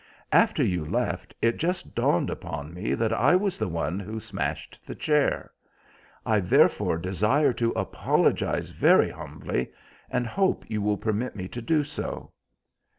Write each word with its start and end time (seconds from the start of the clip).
After 0.31 0.63
you 0.63 0.83
left, 0.83 1.35
it 1.43 1.57
just 1.59 1.93
dawned 1.93 2.31
upon 2.31 2.73
me 2.73 2.95
that 2.95 3.13
I 3.13 3.35
was 3.35 3.59
the 3.59 3.67
one 3.67 3.99
who 3.99 4.19
smashed 4.19 4.79
the 4.83 4.95
chair. 4.95 5.51
I 6.25 6.39
therefore 6.39 6.97
desire 6.97 7.53
to 7.53 7.69
apologise 7.73 8.71
very 8.71 9.11
humbly, 9.11 9.69
and 10.09 10.25
hope 10.25 10.67
you 10.67 10.81
will 10.81 10.97
permit 10.97 11.35
me 11.35 11.47
to 11.49 11.61
do 11.61 11.83
so." 11.83 12.31